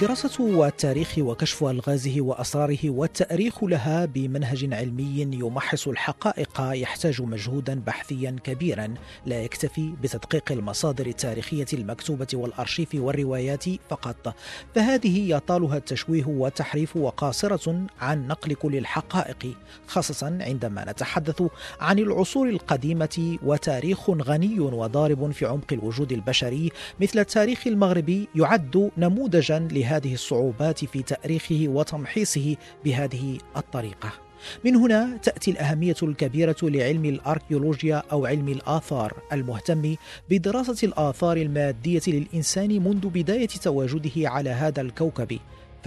دراسة 0.00 0.66
التاريخ 0.66 1.18
وكشف 1.18 1.64
ألغازه 1.64 2.20
وأسراره 2.20 2.90
والتأريخ 2.90 3.64
لها 3.64 4.04
بمنهج 4.04 4.74
علمي 4.74 5.20
يمحص 5.20 5.88
الحقائق 5.88 6.60
يحتاج 6.60 7.22
مجهودا 7.22 7.80
بحثيا 7.86 8.36
كبيرا. 8.44 8.94
لا 9.26 9.42
يكتفي 9.42 9.92
بتدقيق 10.02 10.52
المصادر 10.52 11.06
التاريخية 11.06 11.66
المكتوبة 11.72 12.26
والأرشيف 12.34 12.88
والروايات 12.94 13.64
فقط. 13.90 14.34
فهذه 14.74 15.30
يطالها 15.30 15.76
التشويه 15.76 16.24
والتحريف 16.26 16.96
وقاصرة 16.96 17.86
عن 18.00 18.26
نقل 18.26 18.54
كل 18.54 18.76
الحقائق 18.76 19.56
خاصة 19.86 20.38
عندما 20.40 20.90
نتحدث 20.90 21.42
عن 21.80 21.98
العصور 21.98 22.48
القديمة 22.48 23.38
وتاريخ 23.42 24.10
غني 24.10 24.60
وضارب 24.60 25.30
في 25.30 25.46
عمق 25.46 25.72
الوجود 25.72 26.12
البشري. 26.12 26.70
مثل 27.00 27.18
التاريخ 27.18 27.66
المغربي 27.66 28.28
يعد 28.34 28.90
نموذجا 28.98 29.58
لهذا 29.58 29.87
هذه 29.88 30.14
الصعوبات 30.14 30.84
في 30.84 31.02
تأريخه 31.02 31.64
وتمحيصه 31.68 32.56
بهذه 32.84 33.38
الطريقة. 33.56 34.12
من 34.64 34.76
هنا 34.76 35.16
تأتي 35.22 35.50
الأهمية 35.50 35.96
الكبيرة 36.02 36.56
لعلم 36.62 37.04
الأركيولوجيا 37.04 38.02
أو 38.12 38.26
علم 38.26 38.48
الآثار 38.48 39.12
المهتم 39.32 39.94
بدراسة 40.30 40.86
الآثار 40.86 41.36
المادية 41.36 42.02
للإنسان 42.06 42.68
منذ 42.84 43.08
بداية 43.08 43.46
تواجده 43.46 44.30
على 44.30 44.50
هذا 44.50 44.80
الكوكب. 44.80 45.38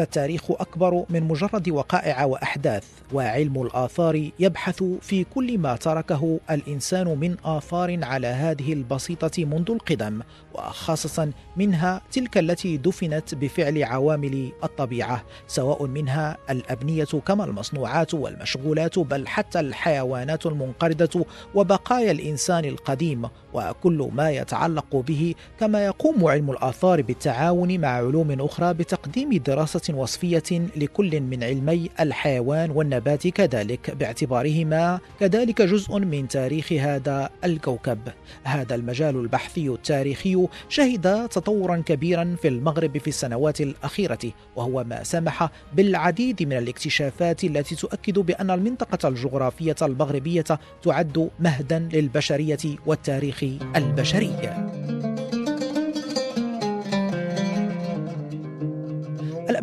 فالتاريخ 0.01 0.51
أكبر 0.51 1.05
من 1.09 1.23
مجرد 1.23 1.69
وقائع 1.69 2.25
وأحداث 2.25 2.83
وعلم 3.13 3.61
الآثار 3.61 4.29
يبحث 4.39 4.83
في 5.01 5.23
كل 5.23 5.57
ما 5.57 5.75
تركه 5.75 6.39
الإنسان 6.51 7.07
من 7.07 7.35
آثار 7.45 8.03
على 8.03 8.27
هذه 8.27 8.73
البسيطة 8.73 9.45
منذ 9.45 9.71
القدم 9.71 10.21
وخاصة 10.53 11.31
منها 11.57 12.01
تلك 12.11 12.37
التي 12.37 12.77
دفنت 12.77 13.35
بفعل 13.35 13.83
عوامل 13.83 14.51
الطبيعة 14.63 15.23
سواء 15.47 15.85
منها 15.85 16.37
الأبنية 16.49 17.03
كما 17.03 17.43
المصنوعات 17.43 18.13
والمشغولات 18.13 18.99
بل 18.99 19.27
حتى 19.27 19.59
الحيوانات 19.59 20.45
المنقرضة 20.45 21.25
وبقايا 21.55 22.11
الإنسان 22.11 22.65
القديم 22.65 23.29
وكل 23.53 24.09
ما 24.13 24.31
يتعلق 24.31 24.95
به 24.95 25.35
كما 25.59 25.85
يقوم 25.85 26.25
علم 26.25 26.51
الآثار 26.51 27.01
بالتعاون 27.01 27.79
مع 27.79 27.87
علوم 27.87 28.41
أخرى 28.41 28.73
بتقديم 28.73 29.33
دراسة 29.33 29.90
وصفية 29.93 30.67
لكل 30.75 31.21
من 31.21 31.43
علمي 31.43 31.89
الحيوان 31.99 32.71
والنبات 32.71 33.27
كذلك 33.27 33.95
باعتبارهما 33.95 34.99
كذلك 35.19 35.61
جزء 35.61 35.99
من 35.99 36.27
تاريخ 36.27 36.73
هذا 36.73 37.29
الكوكب. 37.43 37.99
هذا 38.43 38.75
المجال 38.75 39.15
البحثي 39.15 39.69
التاريخي 39.69 40.47
شهد 40.69 41.29
تطورا 41.29 41.83
كبيرا 41.85 42.35
في 42.41 42.47
المغرب 42.47 42.97
في 42.97 43.07
السنوات 43.07 43.61
الأخيرة 43.61 44.19
وهو 44.55 44.83
ما 44.83 45.03
سمح 45.03 45.49
بالعديد 45.73 46.43
من 46.43 46.57
الاكتشافات 46.57 47.43
التي 47.43 47.75
تؤكد 47.75 48.19
بأن 48.19 48.51
المنطقة 48.51 49.07
الجغرافية 49.07 49.75
المغربية 49.81 50.45
تعد 50.83 51.29
مهدا 51.39 51.89
للبشرية 51.93 52.77
والتاريخ 52.85 53.43
البشري. 53.75 54.80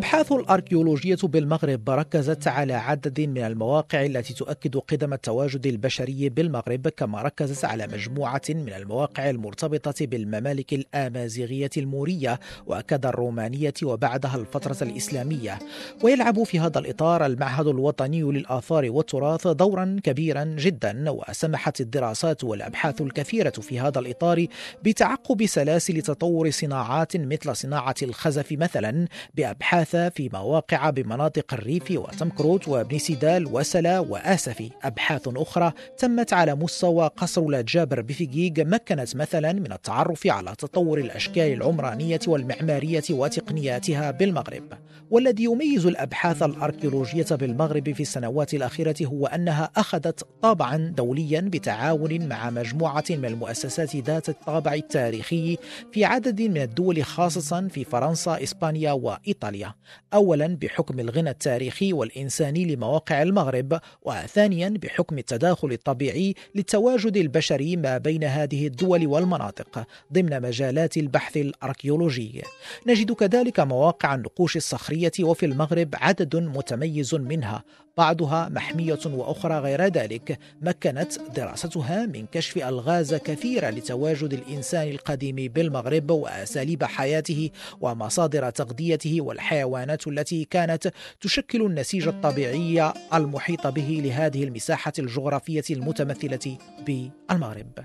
الأبحاث 0.09 0.33
الأركيولوجية 0.33 1.19
بالمغرب 1.23 1.91
ركزت 1.91 2.49
على 2.49 2.75
عدد 2.75 3.21
من 3.21 3.39
المواقع 3.39 4.05
التي 4.05 4.35
تؤكد 4.35 4.77
قدم 4.77 5.13
التواجد 5.13 5.67
البشري 5.67 6.29
بالمغرب 6.29 6.89
كما 6.89 7.23
ركزت 7.23 7.65
على 7.65 7.87
مجموعة 7.87 8.43
من 8.49 8.73
المواقع 8.73 9.31
المرتبطة 9.31 10.07
بالممالك 10.07 10.73
الآمازيغية 10.73 11.71
المورية 11.77 12.41
وكذا 12.67 13.09
الرومانية 13.09 13.75
وبعدها 13.83 14.37
الفترة 14.37 14.77
الإسلامية. 14.83 15.59
ويلعب 16.03 16.43
في 16.43 16.61
هذا 16.61 16.79
الإطار 16.79 17.27
المعهد 17.27 17.67
الوطني 17.67 18.23
للآثار 18.23 18.91
والتراث 18.91 19.47
دورا 19.47 19.97
كبيرا 20.05 20.45
جدا 20.45 21.11
وسمحت 21.11 21.81
الدراسات 21.81 22.45
والأبحاث 22.45 23.01
الكثيرة 23.01 23.51
في 23.51 23.81
هذا 23.81 23.99
الإطار 23.99 24.47
بتعقب 24.85 25.47
سلاسل 25.47 26.03
تطور 26.03 26.51
صناعات 26.51 27.17
مثل 27.17 27.57
صناعة 27.57 27.95
الخزف 28.03 28.53
مثلا 28.53 29.09
بأبحاث 29.35 29.98
في 30.09 30.31
مواقع 30.33 30.91
بمناطق 30.91 31.55
الريف 31.55 31.91
وتمكروت 31.91 32.69
وابن 32.69 32.99
سيدال 32.99 33.47
وسلا 33.47 33.99
وآسفي 33.99 34.71
أبحاث 34.83 35.29
أخرى 35.29 35.73
تمت 35.99 36.33
على 36.33 36.55
مستوى 36.55 37.11
قصر 37.17 37.43
الجابر 37.43 38.01
بفيجيج 38.01 38.61
مكنت 38.61 39.17
مثلا 39.17 39.53
من 39.53 39.73
التعرف 39.73 40.27
على 40.27 40.55
تطور 40.59 40.99
الأشكال 40.99 41.53
العمرانية 41.53 42.21
والمعمارية 42.27 43.03
وتقنياتها 43.11 44.11
بالمغرب. 44.11 44.63
والذي 45.11 45.45
يميز 45.45 45.87
الأبحاث 45.87 46.43
الأركيولوجية 46.43 47.27
بالمغرب 47.31 47.93
في 47.93 48.01
السنوات 48.01 48.55
الأخيرة 48.55 48.95
هو 49.03 49.27
أنها 49.27 49.71
أخذت 49.77 50.27
طابعا 50.43 50.77
دوليا 50.77 51.41
بتعاون 51.41 52.29
مع 52.29 52.51
مجموعة 52.51 53.05
من 53.11 53.25
المؤسسات 53.25 53.97
ذات 53.97 54.29
الطابع 54.29 54.75
التاريخي 54.75 55.59
في 55.93 56.05
عدد 56.05 56.43
من 56.43 56.63
الدول 56.63 57.05
خاصة 57.05 57.69
في 57.69 57.85
فرنسا 57.85 58.43
إسبانيا 58.43 58.93
وإيطاليا. 58.93 59.75
اولا 60.15 60.47
بحكم 60.47 61.01
الغنى 61.01 61.31
التاريخي 61.31 61.93
والإنساني 61.93 62.65
لمواقع 62.75 63.23
المغرب 63.23 63.81
وثانيا 64.03 64.69
بحكم 64.69 65.19
التداخل 65.19 65.73
الطبيعي 65.73 66.35
للتواجد 66.55 67.17
البشري 67.17 67.77
ما 67.77 67.99
بين 67.99 68.25
هذه 68.25 68.67
الدول 68.67 69.07
والمناطق 69.07 69.87
ضمن 70.13 70.43
مجالات 70.43 70.97
البحث 70.97 71.37
الأركيولوجي. 71.37 72.43
نجد 72.87 73.13
كذلك 73.13 73.61
مواقع 73.61 74.15
النقوش 74.15 74.57
الصخرية 74.57 75.13
وفي 75.21 75.47
المغرب 75.47 75.95
عدد 75.95 76.37
متميز 76.37 77.15
منها 77.15 77.65
بعضها 77.99 78.49
محمية 78.49 78.99
وأخرى 79.07 79.59
غير 79.59 79.85
ذلك 79.85 80.39
مكنت 80.63 81.13
دراستها 81.37 82.07
من 82.07 82.27
كشف 82.33 82.59
ألغاز 82.59 83.15
كثيرة 83.15 83.71
لتواجد 83.71 84.33
الإنسان 84.33 84.89
القديم 84.89 85.37
بالمغرب 85.37 86.11
وأساليب 86.11 86.85
حياته 86.85 87.51
ومصادر 87.81 88.51
تغذيته 88.51 89.21
والحيوانات 89.21 89.78
التي 90.07 90.45
كانت 90.45 90.93
تشكل 91.21 91.63
النسيج 91.63 92.09
الطبيعي 92.09 92.93
المحيط 93.15 93.67
به 93.67 94.01
لهذه 94.05 94.45
المساحة 94.45 94.93
الجغرافية 94.99 95.65
المتمثلة 95.71 96.59
بالمغرب. 96.87 97.85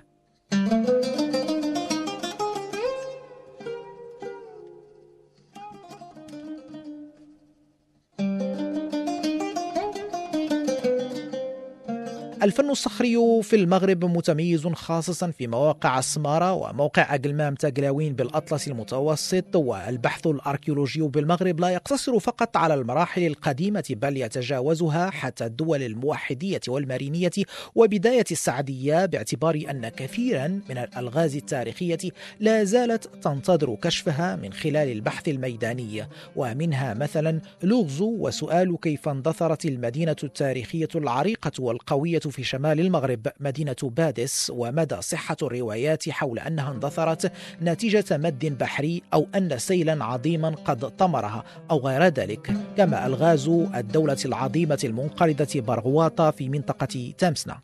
الفن 12.44 12.70
الصخري 12.70 13.44
في 13.44 13.56
المغرب 13.56 14.06
متميز 14.06 14.68
خاصة 14.68 15.32
في 15.38 15.48
مواقع 15.48 16.00
السمارة 16.00 16.54
وموقع 16.54 17.16
أقلمام 17.16 17.56
تقلاوين 17.56 18.14
بالأطلس 18.14 18.68
المتوسط 18.68 19.56
والبحث 19.56 20.28
الأركيولوجي 20.28 21.02
بالمغرب 21.02 21.60
لا 21.60 21.70
يقتصر 21.70 22.20
فقط 22.20 22.58
على 22.58 22.74
المراحل 22.74 23.28
القديمة 23.28 23.84
بل 23.90 24.18
يتجاوزها 24.18 25.10
حتى 25.10 25.46
الدول 25.46 25.84
الموحدية 25.84 26.60
والمارينية 26.68 27.32
وبداية 27.76 28.26
السعدية 28.32 29.06
باعتبار 29.06 29.64
أن 29.70 29.90
كثيرا 29.90 30.48
من 30.48 30.78
الألغاز 30.78 31.36
التاريخية 31.36 31.98
لا 32.40 32.64
زالت 32.64 33.10
تنتظر 33.22 33.76
كشفها 33.76 34.36
من 34.36 34.54
خلال 34.54 34.92
البحث 34.92 35.28
الميداني. 35.30 36.08
ومنها 36.36 36.94
مثلا 36.94 37.42
لغز 37.64 38.02
وسؤال 38.02 38.78
كيف 38.82 39.10
اندثرت 39.10 39.66
المدينة 39.66 40.16
التاريخية 40.24 40.90
العريقة 40.96 41.52
والقوية 41.60 42.22
في 42.34 42.44
شمال 42.44 42.80
المغرب 42.80 43.28
مدينة 43.40 43.76
بادس 43.84 44.52
ومدى 44.56 45.02
صحة 45.02 45.38
الروايات 45.44 46.10
حول 46.10 46.40
أنها 46.40 46.72
اندثرت 46.72 47.32
نتيجة 47.62 48.18
مد 48.18 48.58
بحري 48.58 49.02
أو 49.14 49.28
أن 49.36 49.58
سيلا 49.58 50.06
عظيما 50.06 50.50
قد 50.50 50.98
طمرها 50.98 51.44
أو 51.72 51.80
غير 51.80 52.04
ذلك 52.04 52.54
كما 52.78 53.06
ألغاز 53.06 53.48
الدولة 53.76 54.18
العظيمة 54.26 54.80
المنقرضة 54.84 55.62
برغواطة 55.62 56.32
في 56.32 56.50
منطقة 56.50 57.14
تامسنا. 57.18 57.60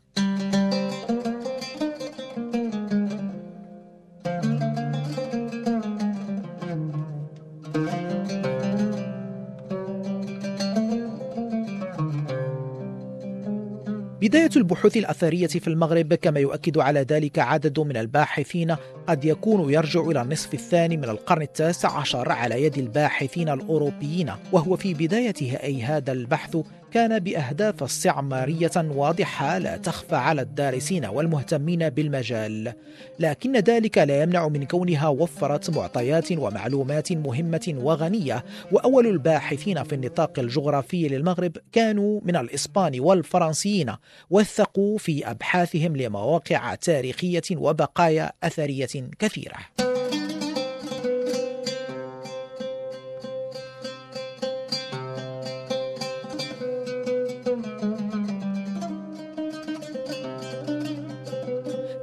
بداية 14.20 14.49
البحوث 14.56 14.96
الأثرية 14.96 15.46
في 15.46 15.68
المغرب 15.68 16.14
كما 16.14 16.40
يؤكد 16.40 16.78
على 16.78 17.00
ذلك 17.00 17.38
عدد 17.38 17.80
من 17.80 17.96
الباحثين 17.96 18.76
قد 19.06 19.24
يكون 19.24 19.72
يرجع 19.72 20.00
إلى 20.00 20.22
النصف 20.22 20.54
الثاني 20.54 20.96
من 20.96 21.04
القرن 21.04 21.42
التاسع 21.42 21.98
عشر 21.98 22.32
على 22.32 22.62
يد 22.64 22.78
الباحثين 22.78 23.48
الأوروبيين. 23.48 24.32
وهو 24.52 24.76
في 24.76 24.94
بدايته 24.94 25.58
أي 25.62 25.82
هذا 25.82 26.12
البحث 26.12 26.56
كان 26.92 27.18
بأهداف 27.18 27.82
استعمارية 27.82 28.70
واضحة 28.76 29.58
لا 29.58 29.76
تخفى 29.76 30.16
على 30.16 30.42
الدارسين 30.42 31.04
والمهتمين 31.04 31.88
بالمجال. 31.88 32.72
لكن 33.18 33.56
ذلك 33.56 33.98
لا 33.98 34.22
يمنع 34.22 34.48
من 34.48 34.64
كونها 34.64 35.08
وفرت 35.08 35.70
معطيات 35.70 36.32
ومعلومات 36.32 37.12
مهمة 37.12 37.74
وغنية. 37.76 38.44
وأول 38.72 39.06
الباحثين 39.06 39.84
في 39.84 39.94
النطاق 39.94 40.38
الجغرافي 40.38 41.08
للمغرب 41.08 41.52
كانوا 41.72 42.20
من 42.24 42.36
الإسبان 42.36 43.00
والفرنسيين. 43.00 43.92
وثقوا 44.40 44.98
في 44.98 45.30
أبحاثهم 45.30 45.96
لمواقع 45.96 46.74
تاريخية 46.74 47.42
وبقايا 47.52 48.32
أثرية 48.42 49.10
كثيرة. 49.18 49.89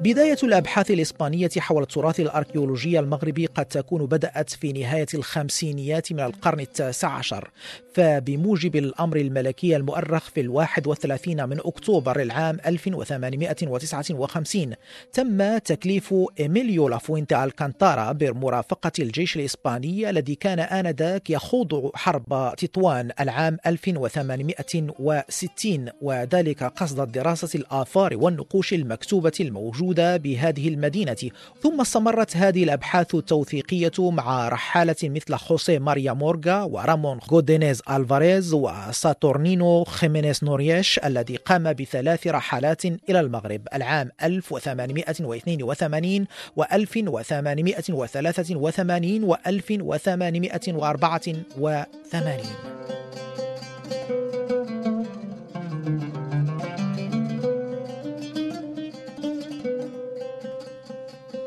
بداية 0.07 0.37
الأبحاث 0.43 0.91
الإسبانية 0.91 1.49
حول 1.57 1.83
التراث 1.83 2.19
الأركيولوجي 2.19 2.99
المغربي 2.99 3.45
قد 3.45 3.65
تكون 3.65 4.05
بدأت 4.05 4.49
في 4.49 4.73
نهاية 4.73 5.05
الخمسينيات 5.13 6.13
من 6.13 6.19
القرن 6.19 6.59
التاسع 6.59 7.09
عشر 7.09 7.51
فبموجب 7.93 8.75
الأمر 8.75 9.17
الملكي 9.17 9.75
المؤرخ 9.75 10.29
في 10.29 10.41
الواحد 10.41 10.87
والثلاثين 10.87 11.49
من 11.49 11.59
أكتوبر 11.59 12.21
العام 12.21 12.57
1859 12.65 14.73
تم 15.13 15.57
تكليف 15.57 16.15
إيميليو 16.39 16.89
لافوينتا 16.89 17.43
ألكانتارا 17.43 18.11
بمرافقة 18.11 18.91
الجيش 18.99 19.35
الإسباني 19.35 20.09
الذي 20.09 20.35
كان 20.35 20.59
آنذاك 20.59 21.29
يخوض 21.29 21.91
حرب 21.95 22.53
تطوان 22.57 23.11
العام 23.19 23.57
1860 23.65 25.89
وذلك 26.01 26.63
قصد 26.63 27.11
دراسة 27.11 27.59
الآثار 27.59 28.17
والنقوش 28.17 28.73
المكتوبة 28.73 29.31
الموجودة 29.39 29.96
موجودة 29.97 30.17
بهذه 30.17 30.67
المدينة 30.67 31.15
ثم 31.63 31.81
استمرت 31.81 32.37
هذه 32.37 32.63
الأبحاث 32.63 33.15
التوثيقية 33.15 33.91
مع 33.99 34.49
رحالة 34.49 34.95
مثل 35.03 35.35
خوسيه 35.35 35.79
ماريا 35.79 36.13
مورغا 36.13 36.61
ورامون 36.61 37.19
غودينيز 37.31 37.81
ألفاريز 37.89 38.53
وساتورنينو 38.53 39.83
خيمينيز 39.83 40.43
نوريش 40.43 40.99
الذي 41.05 41.35
قام 41.35 41.73
بثلاث 41.73 42.27
رحلات 42.27 42.85
إلى 42.85 43.19
المغرب 43.19 43.67
العام 43.73 44.11
1882 44.23 46.27
و 46.55 46.63
1883 46.63 49.23
و 49.23 49.35
1884 49.47 51.43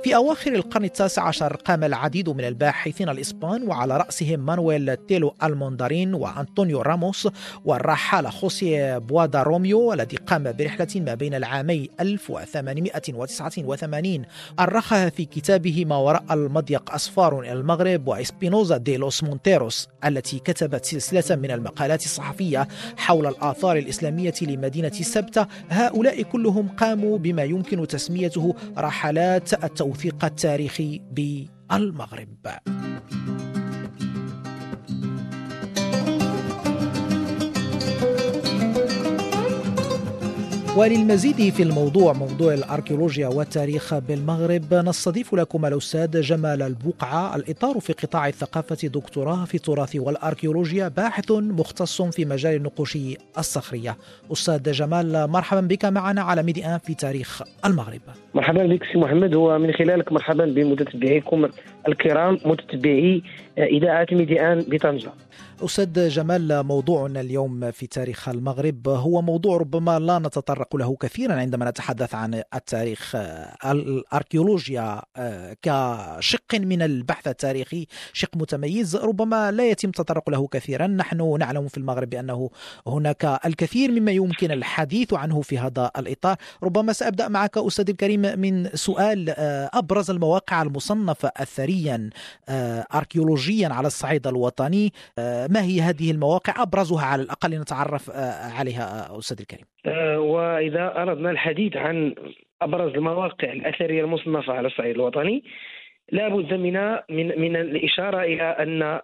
في 0.04 0.16
أواخر 0.16 0.54
القرن 0.54 0.84
التاسع 0.84 1.22
عشر 1.22 1.56
قام 1.56 1.84
العديد 1.84 2.28
من 2.28 2.44
الباحثين 2.44 3.08
الإسبان 3.08 3.68
وعلى 3.68 3.96
رأسهم 3.96 4.40
مانويل 4.40 4.96
تيلو 4.96 5.34
ألموندارين 5.42 6.14
وأنطونيو 6.14 6.82
راموس 6.82 7.28
والرحالة 7.64 8.30
خوسيه 8.30 8.98
بوادا 8.98 9.42
روميو 9.42 9.92
الذي 9.92 10.16
قام 10.16 10.52
برحلة 10.52 10.86
ما 10.96 11.14
بين 11.14 11.34
العامي 11.34 11.88
1889 12.00 14.22
أرخها 14.60 15.08
في 15.08 15.24
كتابه 15.24 15.84
ما 15.84 15.96
وراء 15.96 16.24
المضيق 16.30 16.94
أسفار 16.94 17.40
إلى 17.40 17.52
المغرب 17.52 18.08
وإسبينوزا 18.08 18.76
دي 18.76 18.96
لوس 18.96 19.24
مونتيروس 19.24 19.88
التي 20.04 20.38
كتبت 20.38 20.84
سلسلة 20.84 21.36
من 21.36 21.50
المقالات 21.50 22.04
الصحفية 22.04 22.68
حول 22.96 23.26
الآثار 23.26 23.76
الإسلامية 23.76 24.34
لمدينة 24.42 24.90
سبتة. 24.90 25.46
هؤلاء 25.70 26.22
كلهم 26.22 26.68
قاموا 26.68 27.18
بما 27.18 27.42
يمكن 27.44 27.86
تسميته 27.86 28.54
رحلات 28.78 29.64
التوثيق 29.64 29.89
التوثيق 29.90 30.24
التاريخي 30.24 31.02
بالمغرب. 31.10 32.46
وللمزيد 40.76 41.52
في 41.52 41.62
الموضوع 41.62 42.12
موضوع 42.12 42.54
الأركيولوجيا 42.54 43.28
والتاريخ 43.28 43.94
بالمغرب 43.98 44.74
نستضيف 44.74 45.34
لكم 45.34 45.66
الأستاذ 45.66 46.20
جمال 46.20 46.62
البقعة 46.62 47.36
الإطار 47.36 47.80
في 47.80 47.92
قطاع 47.92 48.28
الثقافة 48.28 48.88
دكتوراه 48.88 49.44
في 49.44 49.54
التراث 49.54 49.96
والأركيولوجيا 49.96 50.88
باحث 50.88 51.30
مختص 51.30 52.02
في 52.02 52.24
مجال 52.24 52.56
النقوش 52.56 52.98
الصخرية. 53.38 53.96
أستاذ 54.32 54.72
جمال 54.72 55.30
مرحبا 55.30 55.60
بك 55.60 55.84
معنا 55.84 56.22
على 56.22 56.42
Medi 56.42 56.66
Un 56.66 56.78
في 56.78 56.94
تاريخ 56.94 57.42
المغرب. 57.64 58.00
مرحبا 58.34 58.66
بك 58.66 58.82
سي 58.92 58.98
محمد 58.98 59.34
ومن 59.34 59.72
خلالك 59.72 60.12
مرحبا 60.12 60.44
بمتتبعيكم 60.44 61.48
الكرام 61.88 62.38
متتبعي 62.44 63.22
إذاعة 63.58 64.06
Medi 64.12 64.40
Un 64.40 64.64
بطنجة. 64.68 65.12
أستاذ 65.64 66.08
جمال 66.08 66.62
موضوعنا 66.62 67.20
اليوم 67.20 67.70
في 67.70 67.86
تاريخ 67.86 68.28
المغرب 68.28 68.88
هو 68.88 69.22
موضوع 69.22 69.56
ربما 69.56 69.98
لا 69.98 70.18
نتطرق 70.18 70.76
له 70.76 70.96
كثيرا 70.96 71.34
عندما 71.34 71.70
نتحدث 71.70 72.14
عن 72.14 72.42
التاريخ 72.54 73.16
الأركيولوجيا 73.64 75.02
آه، 75.16 75.56
كشق 75.62 76.54
من 76.54 76.82
البحث 76.82 77.28
التاريخي 77.28 77.86
شق 78.12 78.36
متميز 78.36 78.96
ربما 78.96 79.52
لا 79.52 79.70
يتم 79.70 79.88
التطرق 79.88 80.30
له 80.30 80.46
كثيرا. 80.46 80.86
نحن 80.86 81.38
نعلم 81.38 81.68
في 81.68 81.78
المغرب 81.78 82.10
بأنه 82.10 82.50
هناك 82.86 83.40
الكثير 83.46 83.90
مما 83.90 84.12
يمكن 84.12 84.50
الحديث 84.50 85.14
عنه 85.14 85.40
في 85.40 85.58
هذا 85.58 85.90
الإطار. 85.98 86.36
ربما 86.62 86.92
سأبدأ 86.92 87.28
معك 87.28 87.58
أستاذ 87.58 87.90
الكريم 87.90 88.20
من 88.20 88.68
سؤال 88.74 89.30
آه، 89.30 89.70
أبرز 89.74 90.10
المواقع 90.10 90.62
المصنفة 90.62 91.32
أثريا 91.36 91.69
آه، 92.48 92.84
أركيولوجيا 92.94 93.68
على 93.68 93.86
الصعيد 93.86 94.26
الوطني. 94.26 94.92
ما 95.50 95.62
هي 95.62 95.80
هذه 95.80 96.10
المواقع؟ 96.10 96.62
أبرزها 96.62 97.06
على 97.06 97.22
الأقل 97.22 97.60
نتعرف 97.60 98.10
آه، 98.10 98.52
عليها 98.58 99.10
آه، 99.10 99.18
أستاذ 99.18 99.36
الكريم. 99.40 99.66
آه، 99.86 100.20
وإذا 100.20 101.02
أردنا 101.02 101.30
الحديث 101.30 101.76
عن 101.76 102.14
أبرز 102.62 102.94
المواقع 102.94 103.52
الأثرية 103.52 104.04
المصنفة 104.04 104.52
على 104.52 104.66
الصعيد 104.66 104.94
الوطني 104.94 105.44
لا 106.12 106.28
بد 106.28 106.54
من 106.54 106.74
من 107.10 107.40
من 107.40 107.56
الإشارة 107.56 108.22
إلى 108.22 108.42
أن 108.42 109.00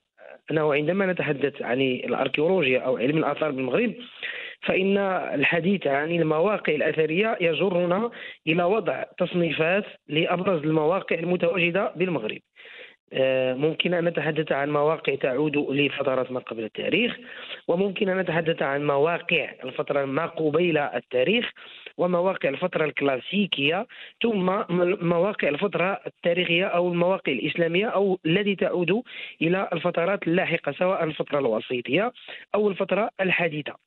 أنه 0.51 0.75
عندما 0.75 1.07
نتحدث 1.07 1.63
عن 1.63 1.81
الأركيولوجيا 1.81 2.81
أو 2.81 2.97
علم 2.97 3.19
الآثار 3.19 3.51
بالمغرب 3.51 3.95
فإن 4.63 4.99
الحديث 5.35 5.87
عن 5.87 6.11
المواقع 6.11 6.75
الأثرية 6.75 7.39
يجرنا 7.41 8.11
إلى 8.47 8.65
وضع 8.65 9.05
تصنيفات 9.19 9.85
لأبرز 10.09 10.63
المواقع 10.63 11.19
المتواجدة 11.19 11.93
بالمغرب. 11.97 12.39
آه، 12.39 12.41
ممكن 13.57 13.95
أن 13.95 14.05
نتحدث 14.05 14.53
عن 14.53 14.71
مواقع 14.71 15.15
تعود 15.15 15.57
لفترات 15.57 16.33
ما 16.33 16.41
قبل 16.41 16.65
التاريخ 16.65 17.17
وممكن 17.69 18.09
أن 18.09 18.19
نتحدث 18.19 18.63
عن 18.63 18.87
مواقع 18.87 19.53
الفترة 19.65 20.05
ما 20.05 20.27
قبيل 20.27 20.79
التاريخ 20.79 21.51
ومواقع 21.99 22.49
الفترة 22.49 22.85
الكلاسيكية 22.85 23.87
ثم 24.23 24.63
مواقع 25.01 25.49
الفترة 25.49 26.01
التاريخية 26.07 26.65
أو 26.65 26.89
المواقع 26.93 27.33
الإسلامية 27.33 27.87
أو 27.87 28.19
التي 28.27 28.55
تعود 28.55 29.03
إلى 29.43 29.69
الفترات 29.73 30.29
اللاحقة 30.29 30.73
سواء 30.73 31.05
الفترة 31.05 31.39
الوسيطية 31.39 32.13
أو 32.55 32.69
الفترة 32.69 33.11
الحديثة. 33.21 33.86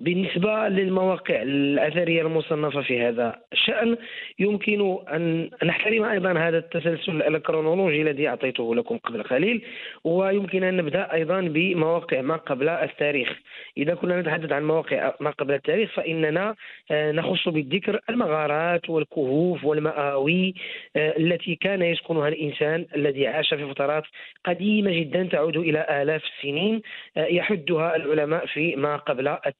بالنسبة 0.00 0.68
للمواقع 0.68 1.42
الأثرية 1.42 2.22
المصنفة 2.22 2.82
في 2.82 3.00
هذا 3.02 3.36
الشأن 3.52 3.96
يمكن 4.38 4.98
أن 5.12 5.50
نحترم 5.64 6.04
أيضا 6.04 6.32
هذا 6.32 6.58
التسلسل 6.58 7.22
الكرونولوجي 7.22 8.02
الذي 8.02 8.28
أعطيته 8.28 8.74
لكم 8.74 8.98
قبل 8.98 9.22
قليل 9.22 9.64
ويمكن 10.04 10.64
أن 10.64 10.76
نبدأ 10.76 11.12
أيضا 11.12 11.40
بمواقع 11.40 12.20
ما 12.20 12.36
قبل 12.36 12.68
التاريخ. 12.68 13.28
إذا 13.76 13.94
كنا 13.94 14.20
نتحدث 14.20 14.52
عن 14.52 14.64
مواقع 14.64 15.14
ما 15.20 15.30
قبل 15.30 15.54
التاريخ 15.54 15.92
فإننا 15.94 16.54
آه، 16.90 17.12
نخص 17.12 17.48
بالذكر 17.48 18.00
المغارات 18.10 18.90
والكهوف 18.90 19.64
والمآوي 19.64 20.54
آه، 20.96 21.16
التي 21.16 21.54
كان 21.54 21.82
يسكنها 21.82 22.28
الإنسان 22.28 22.86
الذي 22.96 23.26
عاش 23.26 23.54
في 23.54 23.66
فترات 23.68 24.04
قديمة 24.44 24.90
جدا 25.00 25.28
تعود 25.32 25.56
إلى 25.56 26.02
آلاف 26.02 26.22
السنين 26.24 26.82
آه، 27.16 27.26
يحدها 27.26 27.96
العلماء 27.96 28.46
في 28.46 28.76
ما 28.76 28.96
قبل 28.96 29.28
التاريخ 29.28 29.57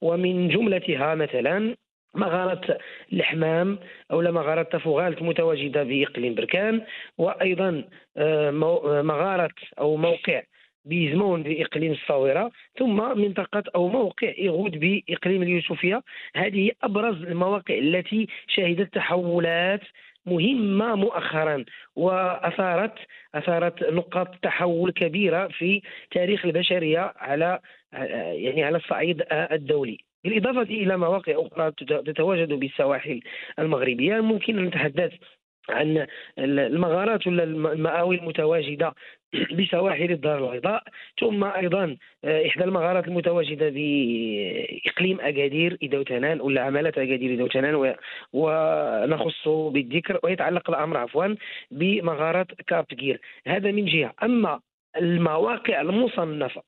ومن 0.00 0.48
جملتها 0.48 1.14
مثلا 1.14 1.76
مغارة 2.14 2.78
الحمام 3.12 3.78
أو 4.10 4.20
مغارة 4.20 4.62
تفوغالت 4.62 5.22
متواجدة 5.22 5.82
بإقليم 5.82 6.34
بركان 6.34 6.82
وأيضا 7.18 7.84
آه، 8.16 8.50
مغارة 9.02 9.54
أو 9.78 9.96
موقع 9.96 10.42
بيزمون 10.84 11.42
بإقليم 11.42 11.92
الصاورة 11.92 12.50
ثم 12.78 13.18
منطقة 13.18 13.62
أو 13.74 13.88
موقع 13.88 14.28
إيغود 14.38 14.80
بإقليم 14.80 15.42
اليوسفية. 15.42 16.02
هذه 16.34 16.70
أبرز 16.82 17.22
المواقع 17.22 17.74
التي 17.74 18.28
شهدت 18.48 18.94
تحولات 18.94 19.80
مهمة 20.26 20.94
مؤخرا 20.94 21.64
وأثارت 21.96 22.94
أثارت 23.34 23.82
نقاط 23.82 24.28
تحول 24.42 24.92
كبيرة 24.92 25.48
في 25.48 25.82
تاريخ 26.10 26.44
البشرية 26.44 27.12
على 27.16 27.58
يعني 28.32 28.64
على 28.64 28.76
الصعيد 28.76 29.22
الدولي. 29.32 29.98
بالإضافة 30.24 30.62
إلى 30.62 30.96
مواقع 30.96 31.32
أخرى 31.36 31.72
تتواجد 32.02 32.52
بالسواحل 32.52 33.20
المغربية. 33.58 34.20
ممكن 34.20 34.58
أن 34.58 34.64
نتحدث 34.64 35.12
عن 35.68 36.06
المغارات 36.38 37.26
ولا 37.26 37.44
المآوي 37.44 38.16
المتواجدة 38.16 38.94
بسواحل 39.58 40.10
الدار 40.10 40.44
البيضاء 40.44 40.82
ثم 41.20 41.44
أيضا 41.44 41.96
آه، 42.24 42.46
إحدى 42.46 42.64
المغارات 42.64 43.08
المتواجدة 43.08 43.68
بإقليم 43.68 45.20
أكادير 45.20 45.78
اذا 45.82 45.98
ولا 46.40 46.62
عمالة 46.62 46.88
أكادير 46.88 47.30
اذا 47.30 47.96
ونخص 48.32 49.48
بالذكر 49.48 50.20
ويتعلق 50.22 50.70
الأمر 50.70 50.96
عفوا 50.96 51.34
بمغارات 51.70 52.46
كابتجير 52.66 53.20
هذا 53.46 53.70
من 53.70 53.84
جهة. 53.84 54.14
أما 54.22 54.60
المواقع 54.96 55.80
المصنفة 55.80 56.62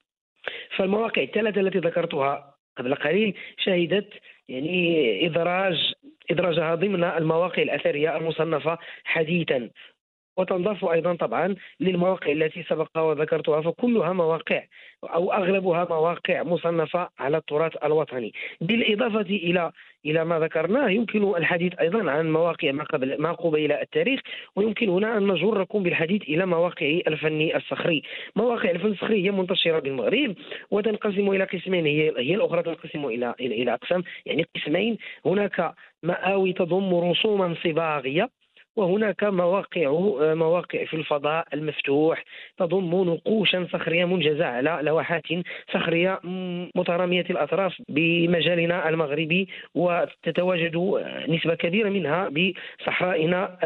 فالمواقع 0.76 1.22
الثلاثة 1.22 1.60
التي 1.60 1.78
ذكرتها 1.78 2.54
قبل 2.76 2.94
قليل 2.94 3.34
شهدت 3.58 4.08
يعني 4.48 5.26
ادراج 5.26 5.92
إدراجها 6.30 6.74
ضمن 6.74 7.04
المواقع 7.04 7.62
الأثرية 7.62 8.16
المصنفة 8.16 8.78
حديثا. 9.04 9.70
وتنضاف 10.36 10.84
أيضا 10.84 11.14
طبعا 11.14 11.54
للمواقع 11.80 12.32
التي 12.32 12.62
سبق 12.62 12.98
وذكرتها 12.98 13.60
فكلها 13.60 14.12
مواقع 14.12 14.62
أو 15.04 15.32
أغلبها 15.32 15.86
مواقع 15.90 16.42
مصنفة 16.42 17.08
على 17.18 17.36
التراث 17.36 17.72
الوطني. 17.84 18.32
بالإضافة 18.60 19.20
إلى 19.20 19.72
إلى 20.06 20.24
ما 20.24 20.38
ذكرناه 20.38 20.88
يمكن 20.88 21.36
الحديث 21.36 21.74
أيضا 21.80 22.10
عن 22.10 22.32
مواقع 22.32 22.72
ما 22.72 22.84
قبل 22.84 23.20
ما 23.22 23.32
قبيل 23.32 23.72
التاريخ 23.72 24.20
ويمكن 24.56 24.88
هنا 24.88 25.16
أن 25.18 25.26
نجركم 25.26 25.82
بالحديث 25.82 26.22
إلى 26.22 26.46
مواقع 26.46 26.86
الفن 26.86 27.50
الصخري. 27.54 28.02
مواقع 28.36 28.70
الفن 28.70 28.86
الصخري 28.86 29.24
هي 29.24 29.30
منتشرة 29.30 29.78
بالمغرب 29.78 30.34
وتنقسم 30.70 31.30
إلى 31.30 31.44
قسمين 31.44 31.86
هي 31.86 32.12
هي 32.18 32.34
الأخرى 32.34 32.62
تنقسم 32.62 33.06
إلى 33.06 33.34
إلى 33.40 33.74
أقسام 33.74 34.02
يعني 34.26 34.46
قسمين. 34.56 34.98
هناك 35.26 35.74
مآوي 36.02 36.52
تضم 36.52 36.94
رسوما 36.94 37.54
صباغية 37.64 38.28
وهناك 38.76 39.24
مواقع 39.24 39.90
مواقع 40.34 40.84
في 40.84 40.94
الفضاء 40.94 41.46
المفتوح 41.54 42.24
تضم 42.58 42.90
نقوشا 42.94 43.66
صخرية 43.72 44.04
منجزة 44.04 44.44
على 44.44 44.78
لوحات 44.82 45.22
صخرية 45.74 46.20
مترامية 46.74 47.24
الأطراف 47.30 47.72
بمجالنا 47.88 48.88
المغربي 48.88 49.48
وتتواجد 49.74 50.76
نسبة 51.28 51.54
كبيرة 51.54 51.90
منها 51.90 52.28
بصحرائنا 52.28 53.58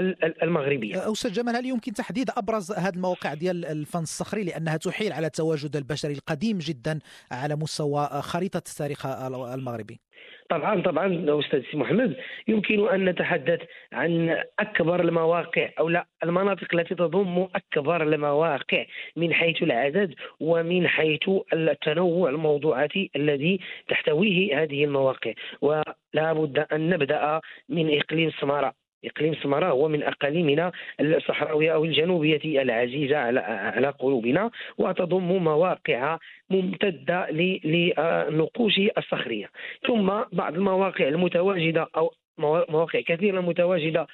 المغربية. 0.42 1.12
أستاذ 1.12 1.32
جمال 1.32 1.56
هل 1.56 1.66
يمكن 1.66 1.92
تحديد 1.92 2.30
أبرز 2.36 2.72
هذه 2.72 2.94
المواقع 2.94 3.34
ديال 3.34 3.64
الفن 3.64 4.02
الصخري 4.02 4.44
لأنها 4.44 4.76
تحيل 4.76 5.12
على 5.12 5.26
التواجد 5.26 5.76
البشري 5.76 6.12
القديم 6.12 6.58
جدا 6.58 6.98
على 7.32 7.56
مستوى 7.56 8.08
خريطة 8.22 8.58
التاريخ 8.58 9.06
المغربي؟ 9.06 10.00
طبعا 10.48 10.82
طبعا 10.82 11.40
أستاذ 11.40 11.62
سي 11.70 11.76
محمد 11.76 12.16
يمكن 12.48 12.88
أن 12.88 13.04
نتحدث 13.04 13.60
عن 13.92 14.42
أكبر 14.58 15.00
المواقع 15.00 15.70
أو 15.78 15.88
لا 15.88 16.06
المناطق 16.24 16.74
التي 16.74 16.94
تضم 16.94 17.48
أكبر 17.54 18.02
المواقع 18.02 18.84
من 19.16 19.34
حيث 19.34 19.62
العدد 19.62 20.14
ومن 20.40 20.88
حيث 20.88 21.30
التنوع 21.52 22.30
الموضوعاتي 22.30 23.10
الذي 23.16 23.60
تحتويه 23.88 24.62
هذه 24.62 24.84
المواقع. 24.84 25.32
ولا 25.60 26.32
بد 26.32 26.58
أن 26.58 26.90
نبدأ 26.90 27.40
من 27.68 27.98
إقليم 27.98 28.30
سماره 28.30 28.87
إقليم 29.04 29.34
سمارة 29.34 29.66
هو 29.66 29.88
من 29.88 30.02
أقاليمنا 30.02 30.72
الصحراوية 31.00 31.74
أو 31.74 31.84
الجنوبية 31.84 32.62
العزيزة 32.62 33.16
على 33.16 33.40
على 33.40 33.88
قلوبنا 33.88 34.50
وتضم 34.78 35.44
مواقع 35.44 36.18
ممتدة 36.50 37.30
للنقوش 37.30 38.80
الصخرية. 38.98 39.50
ثم 39.86 40.10
بعض 40.32 40.54
المواقع 40.54 41.08
المتواجدة 41.08 41.86
أو 41.96 42.12
مواقع 42.38 43.00
كثيرة 43.00 43.40
متواجدة 43.40 44.06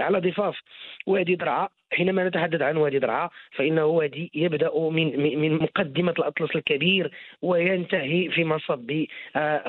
على 0.00 0.20
ضفاف 0.20 0.60
وادي 1.06 1.34
درعا. 1.34 1.68
حينما 1.92 2.28
نتحدث 2.28 2.62
عن 2.62 2.76
وادي 2.76 2.98
درعا 2.98 3.28
فإنه 3.50 3.84
وادي 3.84 4.30
يبدأ 4.34 4.78
من 4.78 5.38
من 5.38 5.54
مقدمة 5.54 6.14
الأطلس 6.18 6.56
الكبير 6.56 7.10
وينتهي 7.42 8.28
في 8.28 8.44
مصب 8.44 9.04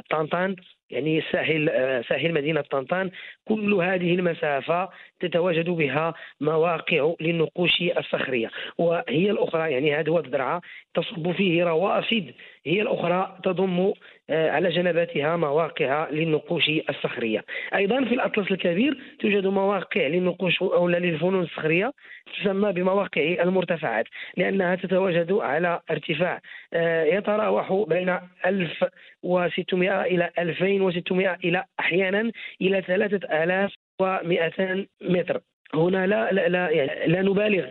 طنطان 0.10 0.55
يعني 0.89 1.22
ساحل 1.31 1.69
ساحل 2.10 2.34
مدينة 2.34 2.62
طنطان. 2.62 3.12
كل 3.46 3.74
هذه 3.74 4.15
المسافة 4.15 4.89
تتواجد 5.19 5.69
بها 5.69 6.13
مواقع 6.41 7.13
للنقوش 7.22 7.81
الصخرية. 7.98 8.50
وهي 8.77 9.31
الأخرى 9.31 9.72
يعني 9.72 9.96
هذا 9.96 10.12
واد 10.12 10.31
درعا 10.31 10.62
تصب 10.93 11.31
فيه 11.31 11.63
روافد 11.63 12.34
هي 12.65 12.81
الأخرى 12.81 13.38
تضم 13.43 13.79
آه، 13.79 13.93
على 14.29 14.69
جنباتها 14.69 15.36
مواقع 15.36 16.09
للنقوش 16.09 16.69
الصخرية. 16.89 17.45
أيضا 17.75 18.05
في 18.05 18.13
الأطلس 18.13 18.51
الكبير 18.51 18.98
توجد 19.19 19.48
مواقع 19.48 20.07
للنقوش 20.07 20.62
أو 20.62 20.88
للفنون 20.88 21.43
الصخرية 21.43 21.93
تسمى 22.41 22.74
بمواقع 22.74 23.21
المرتفعات 23.21 24.05
لأنها 24.38 24.75
تتواجد 24.75 25.31
على 25.31 25.79
ارتفاع 25.91 26.41
آه، 26.74 27.03
يتراوح 27.03 27.74
بين 27.88 28.19
1600 28.45 30.01
إلى 30.01 30.29
2600 30.39 31.38
إلى 31.43 31.63
أحيانا 31.79 32.31
إلى 32.62 32.81
3200 32.81 34.88
متر. 35.01 35.41
هنا 35.74 36.07
لا 36.07 36.31
لا 36.31 36.50
لا, 36.50 36.69
يعني 36.69 37.07
لا 37.13 37.21
نبالغ. 37.21 37.65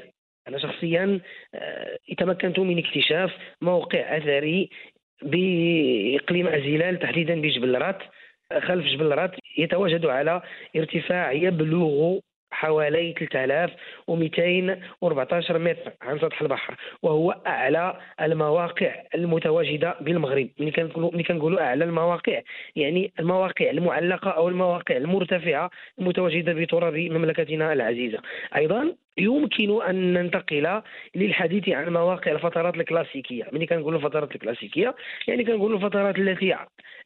أنا 0.48 0.58
شخصيا 0.58 1.20
آه، 1.54 1.98
تمكنت 2.18 2.58
من 2.58 2.78
اكتشاف 2.78 3.32
موقع 3.62 4.16
أثري 4.16 4.70
بإقليم 5.22 6.46
ازيلال 6.46 6.98
تحديدا 6.98 7.40
بجبل 7.40 7.78
رات 7.78 7.98
خلف 8.58 8.86
جبل 8.86 9.18
رات 9.18 9.30
يتواجد 9.58 10.06
على 10.06 10.42
ارتفاع 10.76 11.32
يبلغ 11.32 12.18
حوالي 12.50 13.14
3214 13.18 15.58
متر 15.58 15.92
عن 16.02 16.18
سطح 16.18 16.42
البحر 16.42 16.74
وهو 17.02 17.30
أعلى 17.46 18.00
المواقع 18.20 18.94
المتواجدة 19.14 19.94
بالمغرب. 20.00 20.48
ملي 20.58 20.70
كنقولوا 20.70 21.10
ملي 21.14 21.22
كنقولوا 21.22 21.60
أعلى 21.60 21.84
المواقع 21.84 22.40
يعني 22.76 23.12
المواقع 23.20 23.70
المعلقة 23.70 24.30
أو 24.30 24.48
المواقع 24.48 24.96
المرتفعة 24.96 25.70
المتواجدة 25.98 26.52
بتراب 26.52 26.94
مملكتنا 26.94 27.72
العزيزة. 27.72 28.18
أيضا 28.56 28.94
يمكن 29.18 29.82
أن 29.82 30.12
ننتقل 30.12 30.82
للحديث 31.14 31.68
عن 31.68 31.92
مواقع 31.92 32.32
الفترات 32.32 32.74
الكلاسيكية. 32.76 33.44
ملي 33.52 33.66
كنقولوا 33.66 33.98
الفترات 33.98 34.34
الكلاسيكية 34.34 34.94
يعني 35.28 35.44
كنقولوا 35.44 35.76
الفترات 35.76 36.18
التي 36.18 36.56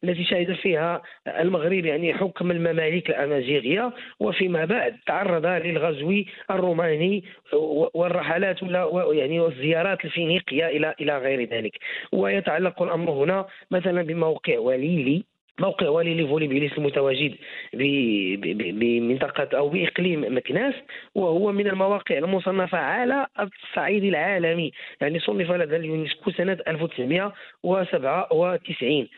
التي 0.05 0.25
شهد 0.25 0.53
فيها 0.53 1.03
المغرب 1.27 1.85
يعني 1.85 2.15
حكم 2.15 2.51
المماليك 2.51 3.11
الأمازيغية. 3.11 3.93
وفيما 4.21 4.65
بعد 4.65 4.97
تعرض 5.07 5.47
للغزو 5.47 6.23
الروماني 6.51 7.25
والرحلات 7.95 8.63
يعني 9.13 9.41
والزيارات 9.41 10.05
الفينيقية 10.05 10.67
إلى 10.67 10.95
إلى 11.01 11.19
غير 11.19 11.49
ذلك. 11.49 11.79
ويتعلق 12.13 12.83
الأمر 12.83 13.11
هنا 13.11 13.47
مثلا 13.71 14.03
بموقع 14.03 14.59
وليلي. 14.59 15.32
موقع 15.61 15.89
وليلي 15.89 16.23
Volubilis 16.23 16.73
المتواجد 16.79 17.35
بمنطقة 17.75 19.59
أو 19.59 19.69
بإقليم 19.69 20.37
مكناس 20.37 20.75
وهو 21.15 21.53
من 21.53 21.67
المواقع 21.67 22.19
المصنفة 22.19 22.79
على 22.79 23.27
الصعيد 23.41 24.05
العالمي. 24.05 24.73
يعني 25.01 25.21
صنف 25.21 25.51
لدى 25.51 25.77
اليونسكو 25.77 26.31
سنة 26.31 26.59
1997 26.69 29.09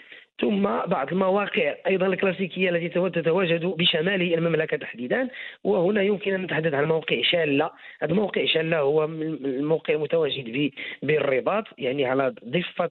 ثم 0.40 0.62
بعض 0.86 1.12
المواقع 1.12 1.74
أيضا 1.86 2.06
الكلاسيكية 2.06 2.70
التي 2.70 2.88
تتواجد 2.88 3.64
بشمال 3.64 4.34
المملكة 4.34 4.76
تحديدا 4.76 5.28
وهنا 5.64 6.02
يمكن 6.02 6.34
أن 6.34 6.42
نتحدث 6.42 6.74
عن 6.74 6.84
موقع 6.84 7.22
شاله 7.22 7.70
هذا 8.02 8.14
موقع 8.14 8.44
شاله 8.44 8.78
هو 8.78 9.04
الموقع 9.04 9.94
المتواجد 9.94 10.70
بالرباط 11.02 11.64
يعني 11.78 12.04
على 12.04 12.34
ضفة 12.44 12.90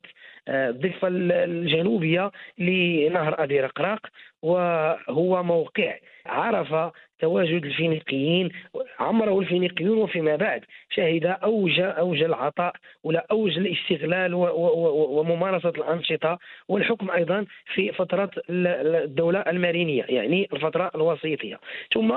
الضفه 0.49 1.07
الجنوبية 1.07 2.31
لنهر 2.57 3.43
أبي 3.43 3.59
رقراق 3.61 3.99
وهو 4.41 5.43
موقع 5.43 5.97
عرف 6.25 6.93
تواجد 7.23 7.65
الفينيقيين 7.65 8.49
عمره 8.99 9.39
الفينيقيون 9.39 9.97
وفيما 9.97 10.35
بعد. 10.35 10.61
شهد 10.89 11.25
اوج 11.25 11.79
أوج 11.79 12.23
العطاء 12.23 12.73
ولا 13.03 13.25
أوج 13.31 13.57
الاستغلال 13.57 14.33
وممارسة 14.33 15.69
الأنشطة 15.69 16.39
والحكم 16.67 17.11
أيضا 17.11 17.45
في 17.73 17.91
فترة 17.91 18.31
الدولة 18.49 19.39
المارينية 19.39 20.05
يعني 20.09 20.49
الفترة 20.53 20.91
الوسيطية. 20.95 21.59
ثم 21.93 22.13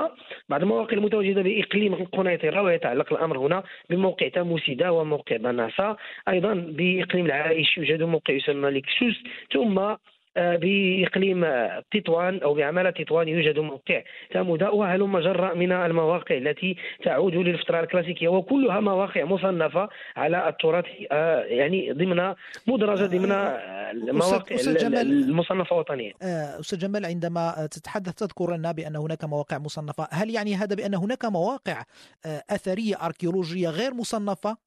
بعض 0.49 0.61
المواقع 0.61 0.97
المتواجدة 0.97 1.41
بإقليم 1.41 1.95
قنيطره 1.95 2.61
ويتعلق 2.61 3.13
الأمر 3.13 3.37
هنا 3.37 3.63
بموقع 3.89 4.27
تاموسيدا 4.27 4.89
وموقع 4.89 5.37
بناسا 5.37 5.95
أيضا 6.29 6.53
بإقليم 6.53 7.25
العائش 7.25 7.77
يوجد 7.77 8.03
موقع 8.03 8.33
يسمى 8.33 8.69
لكسوس 8.69 9.23
ثم 9.53 9.95
بإقليم 10.37 11.45
تطوان 11.91 12.39
أو 12.39 12.53
بعمالة 12.53 12.89
تطوان 12.89 13.27
يوجد 13.27 13.59
موقع 13.59 14.03
تامودا 14.31 14.69
وهلم 14.69 15.19
جرا 15.19 15.53
من 15.53 15.71
المواقع 15.71 16.37
التي 16.37 16.75
تعود 17.03 17.35
للفتره 17.35 17.79
الكلاسيكية 17.79 18.27
وكلها 18.27 18.79
مواقع 18.79 19.23
مصنفة 19.23 19.89
على 20.15 20.49
التراث 20.49 20.85
آه، 21.11 21.43
يعني 21.43 21.91
ضمن 21.91 22.33
مدرجة 22.67 23.05
ضمن 23.05 23.31
المواقع 23.31 24.55
المصنفة 25.01 25.75
وطنيا 25.75 26.13
آه، 26.21 26.59
أستاذ 26.59 26.79
جمال 26.79 27.05
عندما 27.05 27.67
تتحدث 27.71 28.13
تذكر 28.13 28.55
لنا 28.55 28.71
بأن 28.71 28.95
هناك 28.95 29.23
مواقع 29.23 29.57
مصنفة 29.57 30.07
هل 30.11 30.29
يعني 30.29 30.55
هذا 30.55 30.75
بأن 30.75 30.95
هناك 30.95 31.25
مواقع 31.25 31.83
آه، 32.25 32.43
أثرية 32.49 32.95
أركيولوجية 33.05 33.69
غير 33.69 33.93
مصنفة؟ 33.93 34.57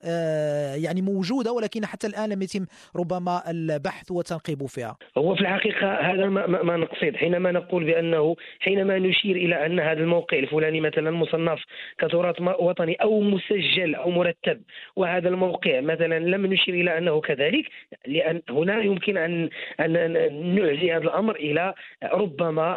يعني 0.74 1.02
موجودة 1.02 1.52
ولكن 1.52 1.86
حتى 1.86 2.06
الآن 2.06 2.28
لم 2.30 2.42
يتم 2.42 2.66
ربما 2.96 3.50
البحث 3.50 4.10
والتنقيب 4.10 4.66
فيها. 4.66 4.96
هو 5.18 5.34
في 5.34 5.40
الحقيقة 5.66 5.94
هذا 5.94 6.28
ما, 6.28 6.76
نقصد. 6.76 7.16
حينما 7.16 7.52
نقول 7.52 7.84
بانه 7.84 8.36
حينما 8.60 8.98
نشير 8.98 9.36
إلى 9.36 9.66
أن 9.66 9.80
هذا 9.80 10.00
الموقع 10.00 10.38
الفلاني 10.38 10.80
مثلا 10.80 11.10
مصنف 11.10 11.62
كتراث 11.98 12.40
وطني 12.40 12.94
أو 12.94 13.20
مسجل 13.20 13.94
أو 13.94 14.10
مرتب 14.10 14.62
وهذا 14.96 15.28
الموقع 15.28 15.80
مثلا 15.80 16.18
لم 16.18 16.46
نشير 16.46 16.74
إلى 16.74 16.98
أنه 16.98 17.20
كذلك 17.20 17.64
لأن 18.06 18.42
هنا 18.50 18.82
يمكن 18.82 19.16
ان 19.16 19.48
ان 19.80 20.54
نعزي 20.54 20.92
هذا 20.92 21.04
الأمر 21.04 21.36
إلى 21.36 21.74
ربما 22.04 22.74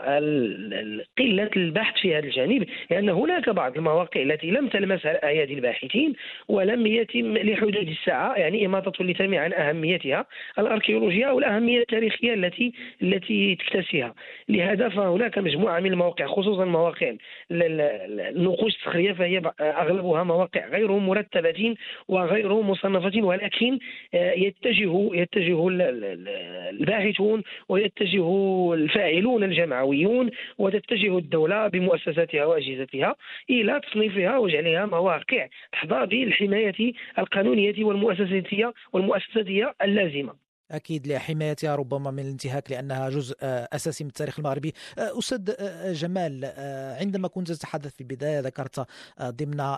قلة 1.17 1.49
البحث 1.55 2.01
في 2.01 2.15
هذا 2.15 2.25
الجانب 2.25 2.65
لأن 2.91 3.09
هناك 3.09 3.49
بعض 3.49 3.77
المواقع 3.77 4.21
التي 4.21 4.51
لم 4.51 4.67
تلمسها 4.67 5.27
ايادي 5.27 5.53
الباحثين 5.53 6.13
ولم 6.47 6.87
يتم 6.87 7.37
لحدود 7.37 7.87
الساعة 7.87 8.35
يعني 8.35 8.65
إماطة 8.65 9.01
اللثام 9.01 9.35
عن 9.35 9.53
أهميتها 9.53 10.25
الأركيولوجية 10.59 11.25
أو 11.25 11.39
الأهمية 11.39 11.79
التاريخية 11.79 12.33
التي 12.33 12.72
التي 13.01 13.55
تكتسيها 13.55 14.13
لهذا 14.49 14.89
فهناك 14.89 15.37
مجموعة 15.37 15.79
من 15.79 15.91
المواقع 15.91 16.27
خصوصا 16.27 16.65
مواقع 16.65 17.13
النقوش 17.51 18.75
الصخريه 18.75 19.13
فهي 19.13 19.41
أغلبها 19.61 20.23
مواقع 20.23 20.67
غير 20.67 20.91
مرتبه 20.91 21.75
وغير 22.07 22.61
مصنفه 22.61 23.21
ولكن 23.21 23.79
آه، 24.13 24.33
يتجه 24.33 25.09
يتجه 25.13 25.67
الباحثون 26.69 27.43
ويتجه 27.69 28.73
الفاعلون 28.73 29.43
الجمعويون 29.43 30.29
وتتجه 30.57 31.17
الدولة 31.17 31.67
بمؤسساتها 31.67 32.45
وأجهزتها 32.45 33.15
إلى 33.49 33.81
تصنيفها 33.87 34.37
وجعلها 34.37 34.85
مواقع 34.85 35.47
تحظى 35.71 36.05
بالحماية 36.05 36.93
القانونية 37.19 37.83
والمؤسساتيه 37.83 38.73
والمؤسساتية 38.93 39.73
اللازمة. 39.81 40.42
أكيد 40.73 41.07
لحمايتها 41.07 41.75
ربما 41.75 42.11
من 42.11 42.19
الانتهاك 42.19 42.71
لأنها 42.71 43.09
جزء 43.09 43.35
آه، 43.41 43.69
أساسي 43.73 44.03
من 44.03 44.09
التاريخ 44.09 44.39
المغربي. 44.39 44.73
آه، 44.97 45.19
أستاذ 45.19 45.51
آه، 45.59 45.91
جمال 45.91 46.53
عندما 46.99 47.27
كنت 47.27 47.51
تتحدث 47.51 47.95
في 47.95 48.01
البداية 48.01 48.39
ذكرت 48.39 48.87
ضمن 49.21 49.77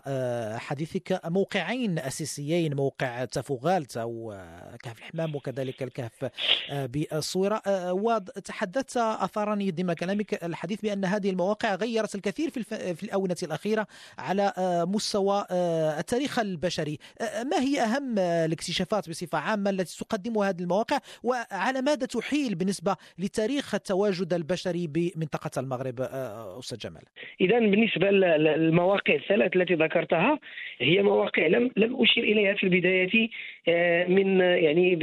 حديثك 0.60 1.22
موقعين 1.26 2.00
أساسيين 2.00 2.76
موقع 2.76 3.26
تافوغالت 3.26 3.98
أو 3.98 4.38
كهف 4.84 4.98
الحمام 4.98 5.36
وكذلك 5.36 5.84
الكهف 5.84 6.32
بالصويرة 6.72 7.62
وتحدثت 7.94 8.98
أثارني 8.98 9.72
ضمن 9.72 9.94
كلامك 9.94 10.44
الحديث 10.44 10.82
بأن 10.82 11.06
هذه 11.06 11.30
المواقع 11.30 11.76
غيرت 11.76 12.16
الكثير 12.16 12.50
في 12.96 13.04
الآونة 13.04 13.36
الأخيرة 13.44 13.88
على 14.18 14.54
مستوى 14.88 15.46
التاريخ 15.52 16.40
البشري. 16.40 17.00
ما 17.22 17.60
هي 17.60 17.82
أهم 17.82 18.20
الاكتشافات 18.20 19.10
بصفة 19.10 19.38
عامة 19.38 19.70
التي 19.70 19.98
تقدمها 19.98 20.50
هذه 20.50 20.62
المواقع؟ 20.62 20.85
المواقع 20.92 21.00
وعلى 21.24 21.82
ماذا 21.82 22.06
تحيل 22.06 22.56
بالنسبة 22.56 22.96
لتاريخ 23.20 23.76
التواجد 23.76 24.34
البشري 24.34 24.88
بمنطقة 24.88 25.60
المغرب 25.60 26.02
آه، 26.02 26.60
أستاذ 26.60 26.78
جمال؟ 26.78 27.02
إذا 27.42 27.60
بالنسبة 27.60 28.12
للمواقع 28.12 29.14
الثلاث 29.14 29.56
التي 29.56 29.74
ذكرتها 29.74 30.40
هي 30.80 31.04
مواقع 31.04 31.48
لم 31.48 31.72
لم 31.78 32.02
أشير 32.02 32.24
إليها 32.24 32.54
في 32.54 32.64
البداية 32.64 33.30
آه، 33.68 34.06
من 34.08 34.40
يعني 34.40 34.96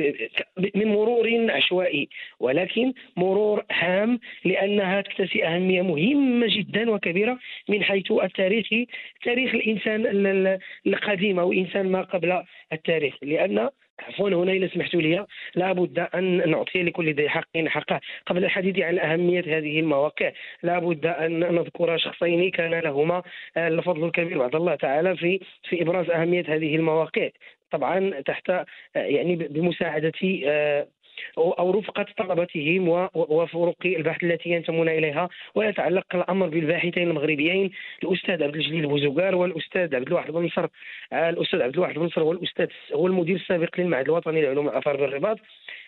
من 0.75 0.87
مرور 0.87 1.51
عشوائي 1.51 2.09
ولكن 2.41 2.93
مرور 3.17 3.65
هام 3.73 4.21
لأنها 4.45 5.01
تكتسي 5.01 5.47
أهمية 5.47 5.83
مهمة 5.83 6.47
جدا 6.57 6.91
وكبيرة 6.91 7.39
من 7.69 7.83
حيث 7.83 8.13
التاريخ 8.13 8.67
تاريخ 9.25 9.55
الإنسان 9.55 10.59
القديم 10.87 11.39
أو 11.39 11.53
إنسان 11.53 11.89
ما 11.91 12.03
قبل 12.03 12.43
التاريخ 12.73 13.15
لأن 13.23 13.69
عفوا 14.09 14.31
هنا 14.31 14.53
إذا 14.53 14.69
سمحتوا 14.69 15.01
لي 15.03 15.27
لابد 15.55 15.99
أن 15.99 16.51
نعطي 16.51 16.83
لكل 16.83 17.15
ذي 17.15 17.29
حق 17.29 17.59
حقه. 17.67 18.01
قبل 18.27 18.45
الحديث 18.45 18.79
عن 18.79 18.99
أهمية 18.99 19.59
هذه 19.59 19.81
المواقع 19.81 20.33
لابد 20.63 21.07
أن 21.07 21.41
نذكر 21.41 21.99
شخصين 21.99 22.51
كان 22.51 22.71
لهما 22.71 23.23
الفضل 23.57 24.05
الكبير 24.05 24.39
بعد 24.39 24.55
الله 24.55 24.75
تعالى 24.75 25.17
في 25.17 25.41
في 25.69 25.83
إبراز 25.83 26.11
أهمية 26.11 26.45
هذه 26.49 26.77
المواقع. 26.77 27.29
طبعا 27.71 28.21
تحت 28.21 28.53
يعني 28.95 29.37
بمساعدة 29.37 30.13
أو 31.39 31.71
رفقة 31.71 32.07
طلبتهم 32.17 32.89
وفرق 33.15 33.77
البحث 33.87 34.25
التي 34.25 34.51
ينتمون 34.51 34.89
إليها 34.89 35.29
ويتعلق 35.55 36.07
الأمر 36.15 36.47
بالباحثين 36.47 37.09
المغربيين 37.09 37.71
الأستاذ 38.03 38.43
عبد 38.43 38.57
الجليل 38.57 38.87
بوزوغار 38.87 39.35
والأستاذ 39.35 39.95
عبد 39.95 40.07
الواحد 40.07 40.33
بن 40.33 40.45
نصر. 40.45 40.69
الأستاذ 41.13 41.63
عبد 41.63 41.75
الواحد 41.75 41.95
بن 41.95 42.05
نصر 42.05 42.23
هو 42.23 42.33
الأستاذ 42.33 42.67
هو 42.95 43.07
المدير 43.07 43.37
السابق 43.37 43.81
للمعهد 43.81 44.05
الوطني 44.05 44.41
للعلوم 44.41 44.69
الآثار 44.69 44.97
بالرباط 44.97 45.39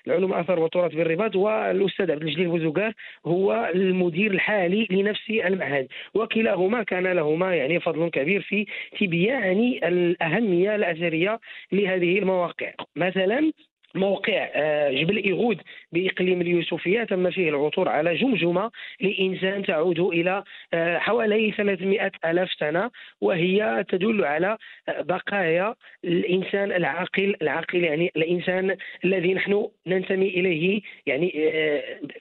العلوم 0.06 0.32
الآثار 0.32 0.60
والتراث 0.60 0.94
بالرباط 0.94 1.36
والأستاذ 1.36 2.10
عبد 2.10 2.22
الجليل 2.22 2.48
بوزوغار 2.48 2.92
هو 3.26 3.70
المدير 3.74 4.30
الحالي 4.30 4.86
لنفس 4.90 5.30
المعهد. 5.30 5.88
وكلاهما 6.14 6.82
كان 6.82 7.06
لهما 7.06 7.54
يعني 7.54 7.80
فضل 7.80 8.08
كبير 8.08 8.42
في 8.42 8.66
تبيان 9.00 9.78
الأهمية 9.84 10.74
الأثرية 10.74 11.40
لهذه 11.72 12.18
المواقع. 12.18 12.72
مثلا 12.96 13.52
موقع 13.94 14.48
آه، 14.54 14.90
جبل 14.90 15.16
إيغود 15.16 15.60
بإقليم 15.92 16.40
اليوسفية. 16.40 17.04
تم 17.04 17.30
فيه 17.30 17.48
العثور 17.48 17.88
على 17.88 18.14
جمجمة 18.14 18.70
لإنسان 19.00 19.62
تعود 19.62 20.00
إلى 20.00 20.44
آه، 20.74 20.98
حوالي 20.98 21.52
300 21.52 22.12
ألف 22.24 22.52
سنة 22.52 22.90
وهي 23.20 23.84
تدل 23.88 24.24
على 24.24 24.58
آه، 24.88 25.02
بقايا 25.02 25.74
الإنسان 26.04 26.72
العاقل 26.72 27.36
العاقل 27.42 27.84
يعني 27.84 28.12
الإنسان 28.16 28.76
الذي 29.04 29.34
نحن 29.34 29.68
ننتمي 29.86 30.28
إليه 30.28 30.80
يعني 31.06 31.34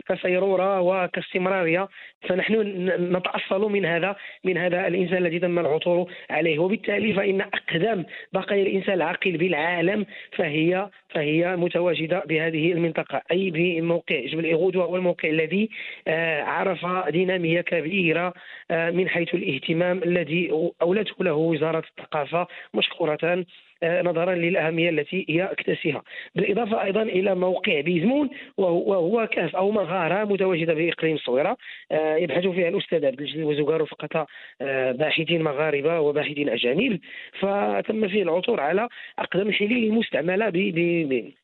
كسيرورة 0.10 0.82
وكاستمرارية 0.82 1.88
فنحن 2.30 2.54
نتأصل 3.16 3.72
من 3.72 3.86
هذا 3.86 4.16
من 4.44 4.58
هذا 4.58 4.88
الإنسان 4.88 5.18
الذي 5.18 5.40
تم 5.40 5.60
العثور 5.60 6.12
عليه. 6.30 6.60
وبالتالي 6.60 7.14
فإن 7.14 7.42
أقدم 7.42 8.04
بقايا 8.34 8.64
الإنسان 8.64 8.94
العاقل 8.94 9.38
بالعالم 9.38 10.06
فهي 10.38 10.90
فهي 11.10 11.56
متواجدة 11.64 12.24
بهذه 12.26 12.72
المنطقة 12.72 13.22
أي 13.32 13.52
بموقع 13.52 14.26
جبل 14.26 14.46
إيغود 14.46 14.76
وهو 14.76 14.96
الموقع 14.96 15.30
الذي 15.30 15.70
آه، 16.08 16.44
عرف 16.44 16.86
دينامية 17.10 17.62
كبيرة 17.62 18.34
آه، 18.72 18.92
من 18.92 19.10
حيث 19.10 19.36
الاهتمام 19.36 20.04
الذي 20.04 20.52
أولته 20.82 21.24
له 21.24 21.34
وزارة 21.34 21.84
الثقافة 21.90 22.48
مشكورة 22.74 23.18
آه، 23.24 23.46
نظرا 23.84 24.36
للأهمية 24.36 24.90
التي 24.90 25.26
هي 25.30 25.44
اكتسيها. 25.44 26.02
بالإضافة 26.36 26.84
أيضا 26.84 27.02
إلى 27.02 27.36
موقع 27.36 27.82
بيزمون 27.82 28.30
وهو 28.58 29.28
كهف 29.28 29.56
أو 29.56 29.72
مغارة 29.72 30.24
متواجدة 30.24 30.74
بإقليم 30.74 31.16
الصويره 31.16 31.58
آه، 31.92 32.16
يبحث 32.16 32.48
فيها 32.48 32.70
الأستاذ 32.70 33.06
عبد 33.06 33.22
الجليل 33.22 33.44
وزوغار 33.44 33.82
رفقه 33.82 34.28
آه، 34.62 34.92
باحثين 34.92 35.44
مغاربة 35.44 36.00
وباحثين 36.00 36.50
أجانب. 36.50 37.00
فتم 37.40 38.08
فيه 38.08 38.24
العثور 38.24 38.60
على 38.60 38.88
أقدم 39.20 39.48
الحلي 39.48 39.88
المستعمله 39.88 40.50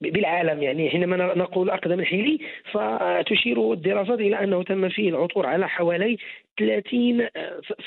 بالعالم. 0.02 0.64
يعني 0.64 0.90
حينما 0.90 1.18
نقول 1.18 1.70
أقدم 1.70 2.00
الحلي 2.00 2.40
فتشير 2.72 3.74
الدراسات 3.74 4.20
إلى 4.20 4.44
أنه 4.44 4.64
تم 4.64 4.90
فيه 4.90 5.10
العثور 5.10 5.46
على 5.46 5.70
حوالي 5.70 6.18
30 6.60 7.28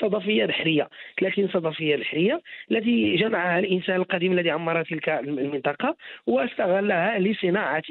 صدفية 0.01 0.45
بحريه 0.45 0.89
30 1.19 1.47
صدفية 1.47 1.95
بحريه 1.95 2.41
التي 2.71 3.15
جمعها 3.15 3.59
الإنسان 3.59 3.95
القديم 3.95 4.31
الذي 4.31 4.49
عمر 4.51 4.83
تلك 4.83 5.09
المنطقة 5.09 5.95
واستغلها 6.27 7.19
لصناعة 7.19 7.83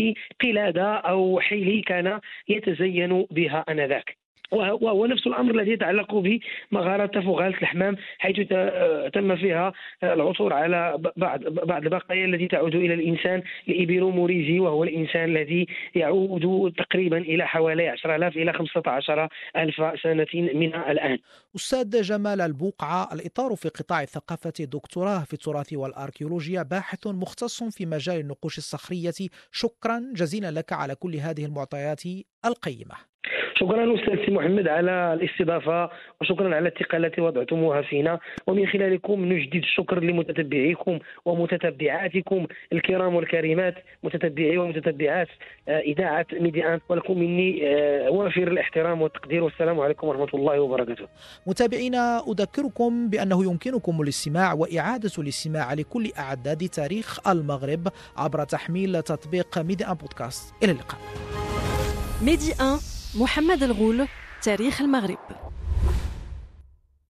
قلادة 0.42 0.94
أو 0.94 1.40
حيل 1.40 1.82
كان 1.86 2.20
يتزين 2.48 3.26
بها 3.30 3.64
آنذاك. 3.68 4.21
وهو 4.52 5.06
نفس 5.06 5.26
الأمر 5.26 5.54
الذي 5.54 5.70
يتعلق 5.70 6.14
بمغاره 6.14 7.20
فغاله 7.20 7.58
الحمام 7.58 7.96
حيث 8.18 8.36
تم 9.14 9.36
فيها 9.36 9.72
العثور 10.02 10.52
على 10.52 10.98
بعض 11.16 11.44
بعض 11.44 11.82
البقايا 11.82 12.24
التي 12.24 12.48
تعود 12.48 12.74
إلى 12.74 12.94
الإنسان 12.94 13.42
الابيروموريزي 13.68 14.58
وهو 14.58 14.84
الإنسان 14.84 15.24
الذي 15.24 15.66
يعود 15.94 16.72
تقريبا 16.78 17.18
إلى 17.18 17.46
حوالي 17.46 17.88
10000 17.88 18.36
إلى 18.36 18.52
15000 18.52 20.00
سنة 20.02 20.26
من 20.34 20.74
الآن. 20.74 21.18
أستاذ 21.56 22.02
جمال 22.02 22.40
البوقعة 22.40 23.08
الإطار 23.12 23.54
في 23.56 23.68
قطاع 23.68 24.02
الثقافة 24.02 24.64
دكتوراه 24.64 25.24
في 25.24 25.32
التراث 25.32 25.72
والأركيولوجيا 25.72 26.62
باحث 26.62 27.06
مختص 27.06 27.64
في 27.64 27.86
مجال 27.86 28.20
النقوش 28.20 28.58
الصخرية 28.58 29.28
شكرا 29.52 30.02
جزيلا 30.14 30.50
لك 30.50 30.72
على 30.72 30.94
كل 30.94 31.16
هذه 31.16 31.44
المعطيات 31.44 32.02
القيمة. 32.44 33.11
شكرا 33.62 33.94
أستاذ 33.94 34.26
سي 34.26 34.32
محمد 34.32 34.68
على 34.68 35.14
الاستضافة 35.14 35.90
وشكرا 36.20 36.56
على 36.56 36.68
الثقة 36.68 36.96
التي 36.96 37.20
وضعتموها 37.20 37.82
فينا 37.82 38.18
ومن 38.46 38.66
خلالكم 38.66 39.24
نجدد 39.24 39.62
الشكر 39.62 40.00
لمتتبعيكم 40.00 40.98
ومتتبعاتكم 41.24 42.46
الكرام 42.72 43.14
والكريمات 43.14 43.74
متتبعي 44.02 44.58
ومتتبعات 44.58 45.28
آه، 45.68 45.78
إذاعة 45.78 46.26
Medi 46.32 46.66
Un 46.66 46.82
ولكم 46.88 47.18
مني 47.18 47.60
آه، 47.66 48.10
وافر 48.10 48.48
الاحترام 48.48 49.02
والتقدير 49.02 49.44
والسلام 49.44 49.80
عليكم 49.80 50.08
ورحمة 50.08 50.28
الله 50.34 50.60
وبركاته. 50.60 51.08
متابعينا 51.46 52.22
أذكركم 52.28 53.10
بأنه 53.10 53.44
يمكنكم 53.44 54.02
الاستماع 54.02 54.52
وإعادة 54.52 55.10
الاستماع 55.18 55.74
لكل 55.74 56.10
أعداد 56.18 56.68
تاريخ 56.68 57.28
المغرب 57.28 57.88
عبر 58.16 58.44
تحميل 58.44 59.02
تطبيق 59.02 59.58
Medi 59.58 59.86
Un 59.86 59.94
Podcast 59.94 60.54
إلى 60.64 60.72
اللقاء. 60.72 61.00
Medi 62.22 62.50
1 62.60 63.01
محمد 63.14 63.62
الغول 63.62 64.08
تاريخ 64.42 64.80
المغرب. 64.80 65.18